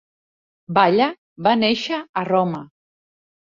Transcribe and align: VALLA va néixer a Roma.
VALLA 0.77 1.11
va 1.49 1.55
néixer 1.67 2.03
a 2.03 2.27
Roma. 2.33 2.67